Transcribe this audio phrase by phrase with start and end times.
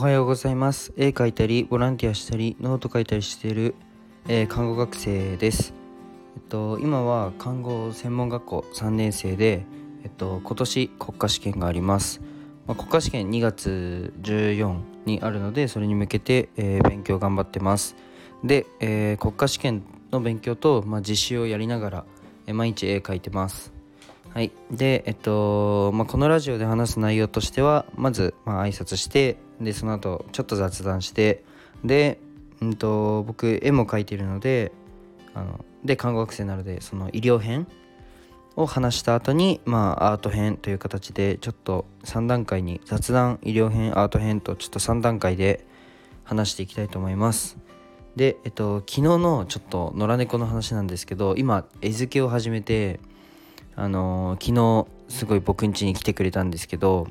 [0.00, 0.94] はようございます。
[0.96, 3.74] 絵描いたりボランティアしたりノート書いたりしている、
[4.28, 5.74] えー、看護学生です。
[6.36, 9.66] えっと今は看護専門学校3年生で
[10.02, 12.22] えっと今年国家試験があります、
[12.66, 17.94] まあ、国家試験2月14にあるのでそれに向けて、えー、勉強頑張ってます。
[18.42, 22.04] で、えー、国家試験の勉強と、まあ、実習をやりながら、
[22.46, 23.70] え毎日絵描いてます。
[24.32, 24.50] はい。
[24.70, 31.44] で、えっと、まあ、このラジオで話す内容としては、まず、まあ、挨拶して、で、その後、ちょっと雑談して、
[31.84, 32.18] で、
[32.60, 34.72] うんと、僕、絵も描いてるので、
[35.34, 37.66] あの、で、看護学生なので、その医療編
[38.56, 45.66] を話した後に、まあ、アート編という形で、ちょっと3段階に、雑談、医療編、アート編と、ちょっと3段階で
[46.24, 47.58] 話していきたいと思います。
[48.16, 53.00] で、えっと、昨日のちょっと野良猫の話なんですけど、今、絵付けを始めて、
[53.76, 57.08] あの、昨日すごい僕ん家に来てくれたんですけど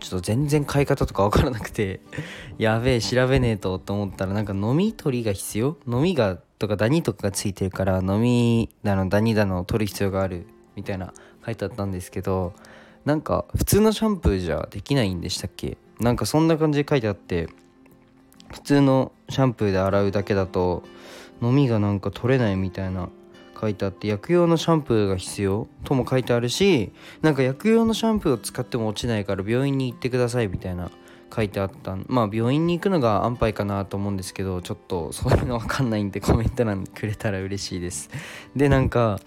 [0.00, 2.00] ちょっと全然買い方とか分からなくて
[2.58, 5.76] やべえ調べねえとと思ったらなんか飲み取りが必要？
[5.86, 11.12] 飲みがとかダニとかがついてるから飲みだのダニだのを取る必要があるみたいな
[11.44, 12.52] 書いてあったんですけど
[13.04, 15.76] なんか普通のシャンプーじゃできないんでしたっけ？
[16.00, 17.48] なんかそんな感じで書いてあって
[18.52, 20.82] 普通のシャンプーで洗うだけだと
[21.42, 23.08] 飲みがなんか取れないみたいな
[23.58, 26.92] 書いてあって薬用のシャンプーが必要とも書いてあるし
[27.22, 30.90] なんか薬用のシャンプーを使っても落ちないから病院に行ってくださいみたいな
[31.34, 38.10] 書いてあったまあ病院に行くのが安牌かなと思うんですけどちょっとそういうの分かんないんでコメント欄くれたら嬉しいです。
[38.56, 39.20] でなんか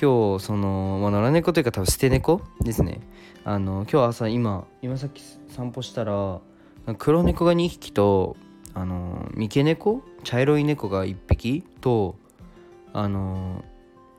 [0.00, 3.00] 今日その、まあ、野良猫というか多分捨て猫ですね。
[3.44, 6.40] あの今日朝今今さっき散歩したら
[6.98, 8.36] 黒猫が2匹と
[8.74, 10.02] あの三毛猫？
[10.24, 12.16] 茶色い猫が1匹と
[12.92, 13.64] あの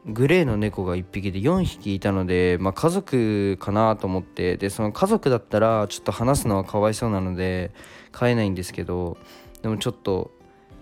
[0.05, 7.71] グレーの猫が1匹で4匹いたので、まあ、家族かなと思ってでその家族だったらちょっと話すのはかわいそうなので
[8.11, 9.17] 飼えないんですけど
[9.61, 10.31] でもちょっと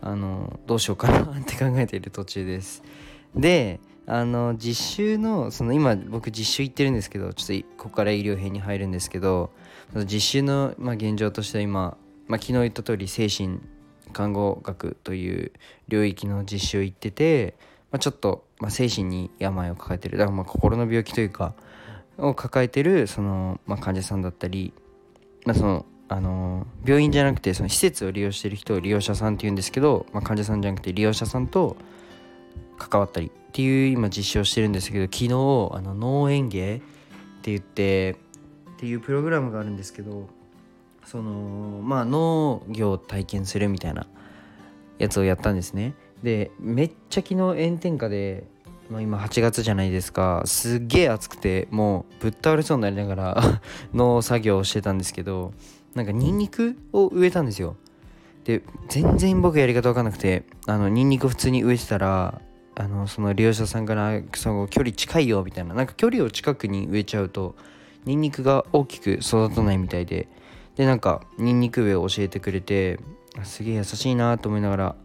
[0.01, 2.83] あのどうしようかなって考えている途中です。
[3.35, 9.51] であの実習のその今僕実習行ってるんですけどちょっとここから医療編に入るんですけど
[10.05, 13.59] 実習の、まあ、現状としては今、まあ、昨日言った通り精神
[14.13, 15.51] 看護学という
[15.89, 17.55] 領域の実習行ってて
[17.91, 20.17] まあ、ちょっと、まあ、精神に病を抱えてる。
[20.17, 21.53] だからまあ心の病気というか
[22.17, 24.73] を抱えてるその、まあ、患者さんだったり、
[25.45, 31.75] まあ、そのあの病院じゃなくてその施設を利用してる人を利用者さんっていうんですけど、まあ、患者さんじゃなくて利用者さんと
[32.77, 36.79] 関わったりっていう今実証してるんですけど昨日あの農園芸っ
[37.41, 38.15] て言ってっ
[38.77, 40.29] ていうプログラムがあるんですけど
[41.03, 44.07] そのまあ農業を体験するみたいな
[44.99, 45.93] やつをやったんですね。
[46.23, 48.45] でめっちゃ昨日炎天下で、
[48.89, 50.41] まあ、今8月じゃないですか。
[50.45, 53.61] すっげえ暑くてもうぶっ倒れそうになりながら
[53.93, 55.53] の作業をしてたんですけど
[55.93, 57.75] なんかニンニクを植えたんですよ。
[58.43, 62.41] で全然僕やり方分かんなくてあのニンニク普通に植えてたら
[62.75, 65.73] あのその利用者さんからその距離近いよみたいな。
[65.73, 67.55] なんか距離を近くに植えちゃうと
[68.05, 70.27] ニンニクが大きく育たないみたいで。
[70.77, 72.99] でなんかニンニク植えを教えてくれて
[73.43, 74.95] すげえ優しいなと思いながら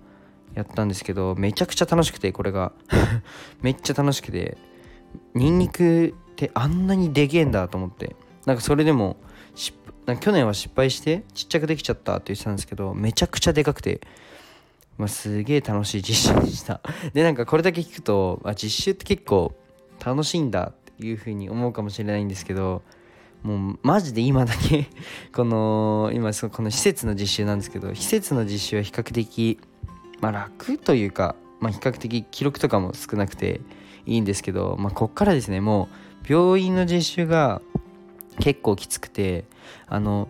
[0.55, 2.73] やったんですけどめちゃくちゃ楽しくてこれが。
[3.63, 4.57] めっちゃ楽しくて
[5.35, 8.17] ニンニクってあんなにでけえんだと思って。
[8.47, 9.17] なんかそれでも
[10.21, 14.01] 去年は失敗してちっちゃくできちゃったって言ってたんですけどめちゃくちゃでかくて、
[14.99, 16.81] まあ、すげえ楽しい実習でした。
[17.15, 19.55] でなんかこれだけ聞くとあ実習って結構
[20.05, 22.83] 楽しいんだっていう風に思うかもしれないんですけど
[23.43, 24.89] もうマジで今だけ
[25.33, 29.61] この今この施設の実習なんですけど施設の実習は比較的
[30.23, 33.61] まあ、楽というか、まあ、比較的記録とかも少なくて
[34.07, 35.89] いいんですけど、まあ、こっからですねも
[36.29, 37.61] う病院の実習が
[38.41, 39.45] 結構きつくて
[39.87, 40.29] あの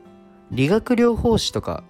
[0.50, 1.84] 理学療法士とか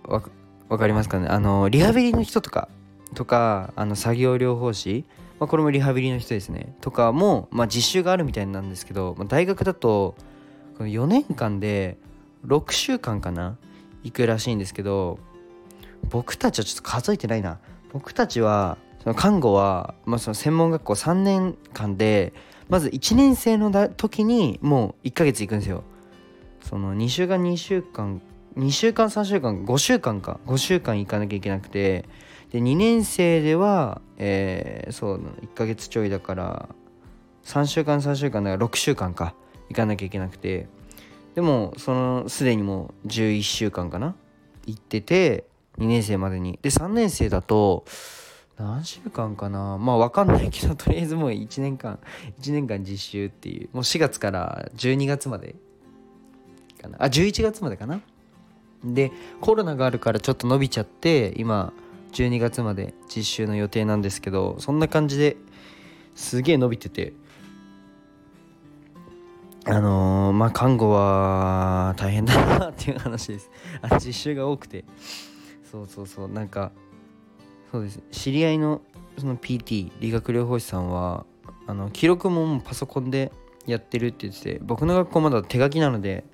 [0.69, 1.29] 分かりますかね？
[1.29, 2.69] あのリハビリの人とか
[3.15, 5.05] とかあの作業療法士、
[5.41, 6.75] まあ、これもリハビリの人ですね。
[6.81, 10.15] とかも、まあ、実習があるみたいなんですけど、まあ、大学だと
[10.77, 11.99] この4年間で
[12.47, 13.57] 6週間かな？
[14.05, 15.19] 行くらしいんですけど
[16.11, 17.59] 僕たちはちょっと数えてないな。
[17.93, 22.33] 僕たちはその看護は、まあ、その専門学校3年間で
[22.69, 25.85] まず1年生のだ時にもう1ヶ月行くんですよ。
[26.63, 28.23] その2週間2週間
[28.57, 30.39] 2週間3週間5週間か。
[30.47, 32.09] 5週間行かなきゃいけなくて。
[32.51, 36.69] で2年生ではえー、そう1ヶ月ちょいだから
[37.45, 39.35] 3週間3週間だから6週間か。
[39.69, 40.69] 行かなきゃいけなくて。
[41.35, 44.15] でもそのすでにもう11週間かな。
[44.67, 45.45] 行ってて
[45.79, 46.59] 2年生までに。
[46.63, 47.85] で3年生だと
[48.59, 49.79] 何週間かな。
[49.79, 51.99] まあ分かんないけど とりあえずもう1年間
[52.41, 53.69] 1年間実習っていう。
[53.73, 55.55] もう4月から12月まで
[56.81, 56.99] かな。
[57.03, 58.01] あ11月までかな。
[58.85, 61.73] でコロナがあるからちょっと伸びちゃって今
[62.13, 65.37] 12月まで実習の予定なんですけどそんな感じで
[66.17, 67.13] すげえ伸びてて。
[69.65, 73.49] あのー、まあ看護は大変だなっていう話です。
[73.81, 74.85] あ実習が多くて。
[75.73, 76.29] そうそうそう。
[76.29, 76.71] なんか
[77.71, 78.01] そうです。
[78.11, 78.83] 知り合いの
[79.19, 81.25] その PT 理学療法士さんは
[81.67, 83.33] あの記録ももうパソコンで
[83.67, 86.25] やってるって言ってて僕の学校まだ手書きなので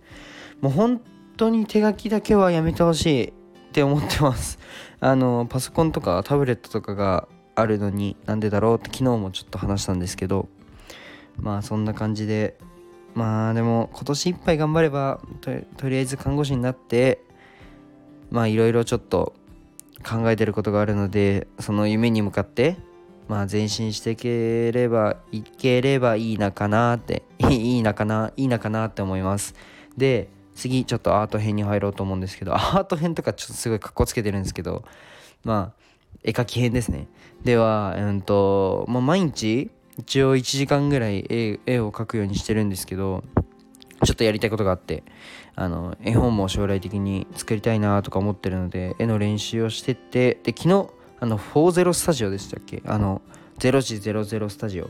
[0.61, 1.01] もう本
[1.37, 3.33] 当に手書きだけはやめてほしいっ
[3.73, 4.59] て思ってます。
[5.01, 10.49] あのパソコンとかタブレットとかがあるのになんでだろうって昨日もちょっと話したんですけど
[11.41, 12.59] まあそんな感じで
[13.15, 15.21] まあでも今年いっぱい頑張れば
[15.77, 17.23] とりあえず看護師になって
[18.31, 19.35] まあいろいろちょっと
[20.07, 22.77] 考えてることがあるのでその夢に向かって
[23.29, 29.55] まあ前進していければいければいいなかなって いいなかないいなかなって思います。
[29.97, 34.85] で次ちょっとアート編に入ろうと思うんですけど アート編とかちょっとすごいかっこつけてるんですけど
[35.45, 35.83] まあ
[36.25, 37.07] 絵描き編ですね。
[37.45, 43.25] ではうんともう毎日一応1時間ぐらい絵を描くようにしてるんですけど
[44.05, 45.03] ちょっとやりたいことがあって
[45.57, 50.87] あの絵本も将来的に作りたいなとか思ってるので絵の練習をしててで昨日
[51.21, 52.81] あの40スタジオでしたっけ？
[52.87, 53.23] あの
[53.59, 54.89] 0時00スタジオ。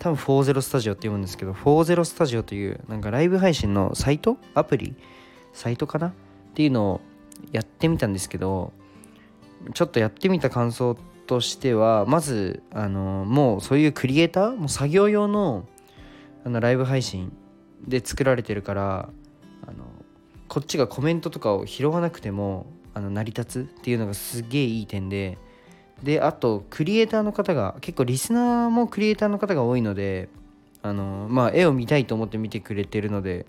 [0.00, 4.38] 多分40スタジオって読むんですけど40スタジオというなんかライブ配信のサイト？
[4.54, 4.96] アプリ？
[5.52, 6.08] サイトかな？
[6.08, 6.12] っ
[6.54, 7.00] ていうのを
[7.52, 8.72] やってみたんですけど
[9.72, 10.96] ちょっとやってみた感想
[11.28, 14.56] としてはまずあのもうそういうクリエイター？
[14.56, 15.64] もう作業用の
[16.44, 17.32] あのライブ配信
[17.86, 19.08] で作られてるから
[19.66, 19.84] あの
[20.48, 25.38] こっちがコメントとかを拾わなくてもあの成り立つっていうのがすげえいい点で
[26.02, 30.28] であとクリエイターの方が結構リスナーもクリエイターの方が多いので
[30.82, 33.46] あのまあ絵を見たいと思って見てくれてるので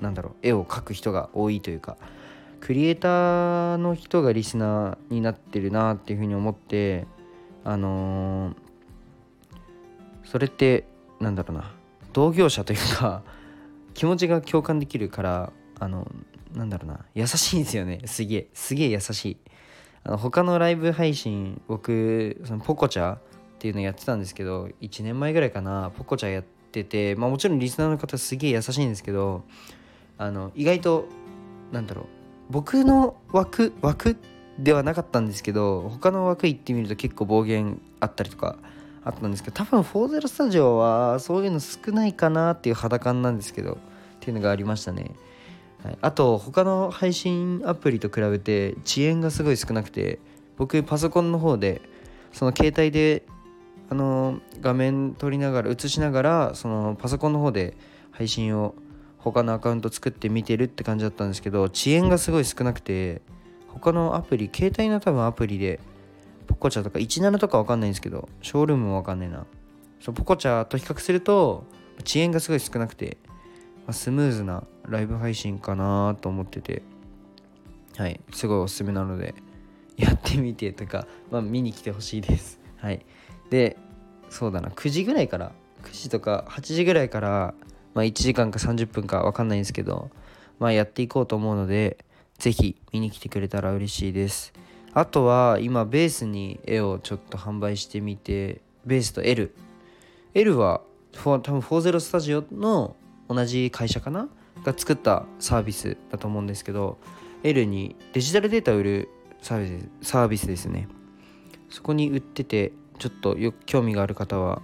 [0.00, 1.96] なんだろう絵を描く人が多いというか
[2.60, 7.06] クリエイターの人がリスナーになってるなっていうふうに思って
[7.64, 8.54] あのー、
[10.24, 10.84] それって
[11.20, 11.72] なんだろうな
[12.12, 13.22] 同業者というか
[13.94, 16.10] 気持ちが共感できるからあの
[16.54, 17.04] なんだろうな。
[17.14, 18.00] 優しいんですよね。
[18.04, 18.48] すげえ。
[18.52, 19.36] すげえ優しい。
[20.04, 23.18] あの他のライブ配信僕そのポコチャっ
[23.58, 25.90] ていうのやってたんですけど1年前ぐらいかな。
[25.96, 29.44] ポコチャやっててまあもちろんリスナーの方すげえ優しいんですけど
[30.18, 31.06] あの意外と
[31.70, 32.06] なんだろう。
[32.50, 34.16] 僕の枠枠
[34.58, 38.58] ではなかったんですけど他の枠行ってみると結構暴言あったりとか
[39.04, 43.76] あったんですけど多分40スタジオはそういうの少ないかなっていう肌感なんですけどっ
[44.20, 45.10] ていうのがありましたね、
[45.84, 50.20] はい、あと他の配信アプリと比べて遅延がすごい少なくて
[50.56, 51.82] 僕パソコンの方で
[52.32, 53.24] その携帯で
[53.90, 57.76] あの画面撮りながら映しながらそのパソコンの方で
[58.12, 58.74] 配信を
[59.18, 63.20] 他のアカウント作って見てるって感じだったんですけど遅延がすごい少なくて
[63.68, 65.80] 他のアプリ携帯の多分アプリで
[66.46, 69.46] ポコチャとか17とかわかんないんですけどショールームもわかんないな。
[70.00, 71.64] そうポコチャと比較すると
[72.04, 73.18] 遅延がすごい少なくて、
[73.86, 76.82] まあ、スムーズなライブ配信かなと思ってて。
[77.96, 79.34] はいすごいおすすめなので
[79.96, 82.60] やってみてとか、まあ、見に来てほしいです。
[82.76, 83.04] はい。
[83.50, 83.76] で
[84.30, 85.52] そうだな9時ぐらいから
[85.84, 87.54] 9時とか8時ぐらいから、
[87.94, 90.10] まあ、1時間か30分か分かんないんですけど
[90.58, 91.98] まあやっていこうと思うので
[92.38, 94.52] ぜひ見に来てくれたら嬉しいです。
[94.94, 99.54] あとは今ベースに絵をちょっと販売してみてベースと L
[100.34, 100.82] L は
[101.12, 102.96] 多分40スタジオの
[103.28, 104.28] 同じ会社かな？
[104.64, 106.98] が作ったサービスだと思うんですけど
[107.42, 109.08] L にデジタルデータを売る
[109.40, 110.88] サービスサービスですね。
[111.70, 114.60] そこに売っててちょっとよ興味がある方は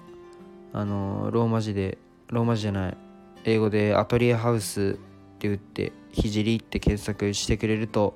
[0.73, 1.97] あのローマ字で
[2.29, 2.97] ローマ字じゃない
[3.45, 4.99] 英語でアトリエハウス
[5.37, 8.15] って打ってひじりって検索してくれると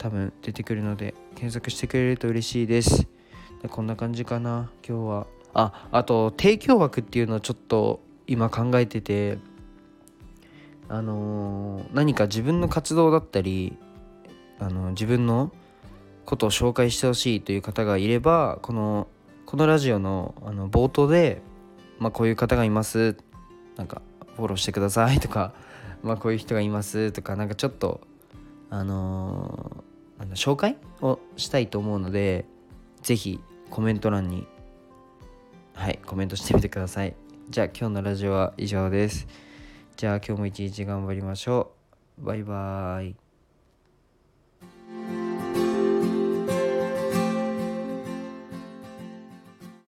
[0.00, 3.06] 多分出てくるので検索してくれると嬉しいです。
[3.60, 5.26] でこんな感じかな今日は。
[5.52, 9.38] ああと提供枠っていうのをちょっと今考えてて
[10.88, 13.76] あのー、何か自分の活動だったり
[14.58, 15.52] あの自分の
[16.24, 19.08] ことを紹介してほしいという方がいればこの
[19.44, 21.42] このラジオのあの冒頭で、
[21.98, 23.16] まあ、こういう方がいます。
[23.76, 24.00] なんか
[24.36, 25.52] フォローしてくださいとか
[26.02, 28.00] まあこういう人がいますとかなんかちょっと
[28.70, 29.84] あの
[30.20, 32.44] あの紹介をしたいと思うので
[33.02, 34.46] 是非コメント欄に
[35.74, 37.14] はいコメントしてみてください。
[37.48, 39.26] じゃあ今日のラジオは以上です。
[39.96, 41.72] じゃあ今日も一日頑張りましょ
[42.20, 42.24] う。
[42.26, 43.19] バイバーイ。